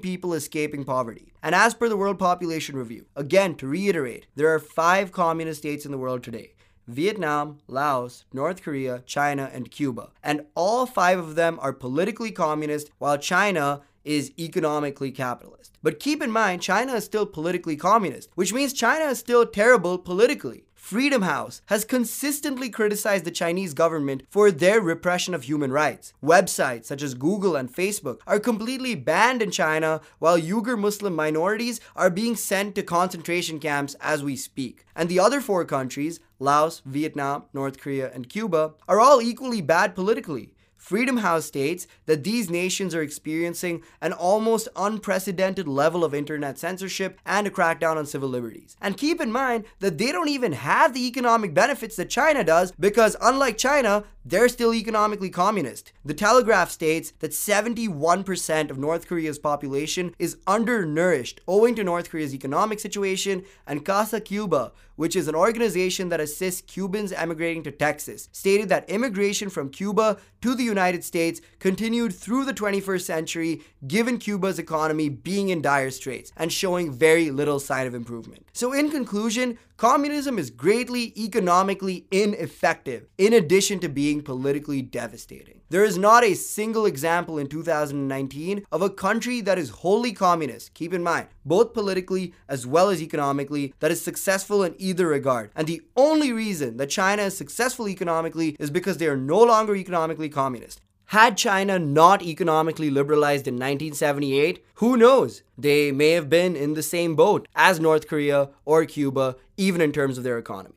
people 0.00 0.32
escaping 0.32 0.84
poverty. 0.84 1.33
And 1.44 1.54
as 1.54 1.74
per 1.74 1.90
the 1.90 1.96
World 1.98 2.18
Population 2.18 2.74
Review, 2.74 3.04
again 3.14 3.54
to 3.56 3.66
reiterate, 3.66 4.26
there 4.34 4.48
are 4.54 4.58
five 4.58 5.12
communist 5.12 5.60
states 5.60 5.84
in 5.84 5.92
the 5.92 5.98
world 5.98 6.22
today. 6.22 6.54
Vietnam, 6.88 7.58
Laos, 7.68 8.24
North 8.32 8.62
Korea, 8.62 9.02
China, 9.04 9.50
and 9.52 9.70
Cuba. 9.70 10.08
And 10.22 10.46
all 10.54 10.86
five 10.86 11.18
of 11.18 11.34
them 11.34 11.58
are 11.60 11.74
politically 11.74 12.30
communist, 12.30 12.90
while 12.96 13.18
China 13.18 13.82
is 14.04 14.32
economically 14.38 15.10
capitalist. 15.12 15.76
But 15.82 16.00
keep 16.00 16.22
in 16.22 16.30
mind, 16.30 16.62
China 16.62 16.94
is 16.94 17.04
still 17.04 17.26
politically 17.26 17.76
communist, 17.76 18.30
which 18.36 18.54
means 18.54 18.72
China 18.72 19.04
is 19.04 19.18
still 19.18 19.44
terrible 19.44 19.98
politically. 19.98 20.64
Freedom 20.84 21.22
House 21.22 21.62
has 21.68 21.82
consistently 21.82 22.68
criticized 22.68 23.24
the 23.24 23.30
Chinese 23.30 23.72
government 23.72 24.22
for 24.28 24.50
their 24.50 24.82
repression 24.82 25.32
of 25.32 25.44
human 25.44 25.72
rights. 25.72 26.12
Websites 26.22 26.84
such 26.84 27.02
as 27.02 27.14
Google 27.14 27.56
and 27.56 27.74
Facebook 27.74 28.18
are 28.26 28.38
completely 28.38 28.94
banned 28.94 29.40
in 29.40 29.50
China, 29.50 30.02
while 30.18 30.38
Uyghur 30.38 30.78
Muslim 30.78 31.16
minorities 31.16 31.80
are 31.96 32.10
being 32.10 32.36
sent 32.36 32.74
to 32.74 32.82
concentration 32.82 33.58
camps 33.58 33.96
as 33.98 34.22
we 34.22 34.36
speak. 34.36 34.84
And 34.94 35.08
the 35.08 35.20
other 35.20 35.40
four 35.40 35.64
countries, 35.64 36.20
Laos, 36.38 36.82
Vietnam, 36.84 37.44
North 37.54 37.78
Korea, 37.78 38.12
and 38.12 38.28
Cuba, 38.28 38.74
are 38.86 39.00
all 39.00 39.22
equally 39.22 39.62
bad 39.62 39.94
politically. 39.94 40.50
Freedom 40.84 41.16
House 41.16 41.46
states 41.46 41.86
that 42.04 42.24
these 42.24 42.50
nations 42.50 42.94
are 42.94 43.00
experiencing 43.00 43.82
an 44.02 44.12
almost 44.12 44.68
unprecedented 44.76 45.66
level 45.66 46.04
of 46.04 46.14
internet 46.14 46.58
censorship 46.58 47.18
and 47.24 47.46
a 47.46 47.50
crackdown 47.50 47.96
on 47.96 48.04
civil 48.04 48.28
liberties. 48.28 48.76
And 48.82 48.98
keep 48.98 49.18
in 49.18 49.32
mind 49.32 49.64
that 49.80 49.96
they 49.96 50.12
don't 50.12 50.28
even 50.28 50.52
have 50.52 50.92
the 50.92 51.06
economic 51.06 51.54
benefits 51.54 51.96
that 51.96 52.10
China 52.10 52.44
does 52.44 52.70
because, 52.72 53.16
unlike 53.22 53.56
China, 53.56 54.04
they're 54.24 54.48
still 54.48 54.72
economically 54.72 55.30
communist. 55.30 55.92
The 56.04 56.14
Telegraph 56.14 56.70
states 56.70 57.12
that 57.20 57.32
71% 57.32 58.70
of 58.70 58.78
North 58.78 59.06
Korea's 59.06 59.38
population 59.38 60.14
is 60.18 60.38
undernourished 60.46 61.40
owing 61.46 61.74
to 61.74 61.84
North 61.84 62.10
Korea's 62.10 62.34
economic 62.34 62.80
situation, 62.80 63.44
and 63.66 63.84
Casa 63.84 64.20
Cuba, 64.20 64.72
which 64.96 65.16
is 65.16 65.28
an 65.28 65.34
organization 65.34 66.08
that 66.08 66.20
assists 66.20 66.62
Cubans 66.62 67.12
emigrating 67.12 67.62
to 67.64 67.70
Texas, 67.70 68.28
stated 68.32 68.68
that 68.68 68.88
immigration 68.88 69.50
from 69.50 69.70
Cuba 69.70 70.18
to 70.40 70.54
the 70.54 70.62
United 70.62 71.04
States 71.04 71.40
continued 71.58 72.14
through 72.14 72.44
the 72.44 72.54
21st 72.54 73.02
century, 73.02 73.62
given 73.86 74.18
Cuba's 74.18 74.58
economy 74.58 75.08
being 75.08 75.48
in 75.48 75.60
dire 75.60 75.90
straits 75.90 76.32
and 76.36 76.52
showing 76.52 76.92
very 76.92 77.30
little 77.30 77.60
sign 77.60 77.86
of 77.86 77.94
improvement. 77.94 78.46
So, 78.52 78.72
in 78.72 78.90
conclusion, 78.90 79.58
communism 79.76 80.38
is 80.38 80.50
greatly 80.50 81.12
economically 81.16 82.06
ineffective, 82.10 83.06
in 83.18 83.32
addition 83.32 83.80
to 83.80 83.88
being 83.88 84.22
politically 84.22 84.82
devastating. 84.82 85.60
There 85.70 85.84
is 85.84 85.98
not 85.98 86.22
a 86.22 86.34
single 86.34 86.86
example 86.86 87.38
in 87.38 87.48
2019 87.48 88.64
of 88.70 88.82
a 88.82 88.90
country 88.90 89.40
that 89.40 89.58
is 89.58 89.70
wholly 89.70 90.12
communist, 90.12 90.74
keep 90.74 90.94
in 90.94 91.02
mind, 91.02 91.28
both 91.44 91.74
politically 91.74 92.34
as 92.48 92.66
well 92.66 92.90
as 92.90 93.02
economically, 93.02 93.74
that 93.80 93.90
is 93.90 94.00
successful 94.00 94.62
in 94.62 94.74
either 94.78 95.08
regard. 95.08 95.50
And 95.56 95.66
the 95.66 95.82
only 95.96 96.32
reason 96.32 96.76
that 96.76 96.90
China 96.90 97.22
is 97.24 97.36
successful 97.36 97.88
economically 97.88 98.56
is 98.60 98.70
because 98.70 98.98
they 98.98 99.08
are 99.08 99.16
no 99.16 99.42
longer 99.42 99.74
economically 99.74 100.28
communist. 100.28 100.80
Had 101.14 101.36
China 101.36 101.78
not 101.78 102.22
economically 102.22 102.90
liberalized 102.90 103.46
in 103.46 103.54
1978, 103.54 104.66
who 104.78 104.96
knows? 104.96 105.44
They 105.56 105.92
may 105.92 106.10
have 106.10 106.28
been 106.28 106.56
in 106.56 106.74
the 106.74 106.82
same 106.82 107.14
boat 107.14 107.46
as 107.54 107.78
North 107.78 108.08
Korea 108.08 108.48
or 108.64 108.84
Cuba, 108.84 109.36
even 109.56 109.80
in 109.80 109.92
terms 109.92 110.18
of 110.18 110.24
their 110.24 110.38
economy. 110.38 110.74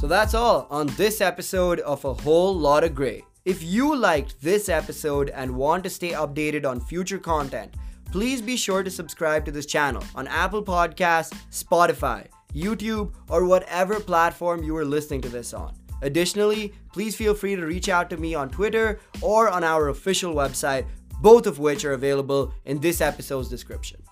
So 0.00 0.06
that's 0.06 0.32
all 0.32 0.66
on 0.70 0.86
this 0.96 1.20
episode 1.20 1.80
of 1.80 2.02
A 2.06 2.14
Whole 2.14 2.58
Lotta 2.58 2.88
Gray. 2.88 3.22
If 3.44 3.62
you 3.62 3.94
liked 3.94 4.40
this 4.40 4.70
episode 4.70 5.28
and 5.28 5.56
want 5.56 5.84
to 5.84 5.90
stay 5.90 6.12
updated 6.12 6.64
on 6.64 6.80
future 6.80 7.18
content, 7.18 7.74
please 8.10 8.40
be 8.40 8.56
sure 8.56 8.82
to 8.82 8.90
subscribe 8.90 9.44
to 9.44 9.52
this 9.52 9.66
channel 9.66 10.02
on 10.14 10.26
Apple 10.26 10.62
Podcasts, 10.64 11.34
Spotify, 11.50 12.28
YouTube, 12.54 13.12
or 13.28 13.44
whatever 13.44 14.00
platform 14.00 14.62
you 14.62 14.76
are 14.76 14.84
listening 14.84 15.20
to 15.22 15.28
this 15.28 15.54
on. 15.54 15.74
Additionally, 16.02 16.72
please 16.92 17.14
feel 17.14 17.34
free 17.34 17.56
to 17.56 17.66
reach 17.66 17.88
out 17.88 18.08
to 18.10 18.16
me 18.16 18.34
on 18.34 18.48
Twitter 18.48 19.00
or 19.20 19.48
on 19.48 19.62
our 19.64 19.88
official 19.88 20.34
website, 20.34 20.86
both 21.20 21.46
of 21.46 21.58
which 21.58 21.84
are 21.84 21.92
available 21.92 22.54
in 22.64 22.80
this 22.80 23.00
episode's 23.00 23.48
description. 23.48 24.02